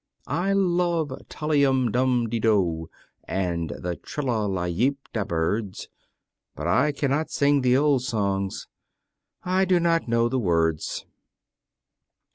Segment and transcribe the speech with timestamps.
[0.25, 2.89] I love "Tolly um dum di do,"
[3.25, 5.89] And the "trilla la yeep da" birds,
[6.55, 8.65] But "I can not sing the old songs"
[9.43, 11.05] I do not know the words.